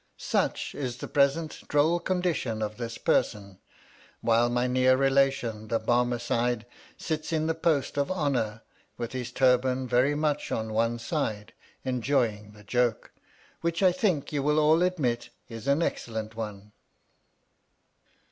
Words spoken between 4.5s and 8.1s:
near relation, the Barmecide, sits in the post of